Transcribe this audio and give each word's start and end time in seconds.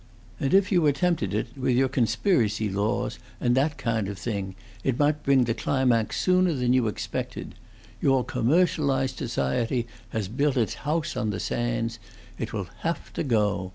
And 0.39 0.51
if 0.51 0.71
you 0.71 0.87
attempted 0.87 1.31
it, 1.31 1.55
with 1.55 1.77
your 1.77 1.87
conspiracy 1.87 2.71
laws, 2.71 3.19
and 3.39 3.53
that 3.53 3.77
kind 3.77 4.07
of 4.07 4.17
thing, 4.17 4.55
it 4.83 4.97
might 4.97 5.21
bring 5.21 5.43
the 5.43 5.53
climax 5.53 6.19
sooner 6.19 6.53
than 6.53 6.73
you 6.73 6.87
expected. 6.87 7.53
Your 8.01 8.23
commercialized 8.23 9.19
society 9.19 9.85
has 10.09 10.27
built 10.27 10.57
its 10.57 10.73
house 10.89 11.15
on 11.15 11.29
the 11.29 11.39
sands. 11.39 11.99
It 12.39 12.51
will 12.51 12.67
have 12.79 13.13
to 13.13 13.21
go. 13.23 13.69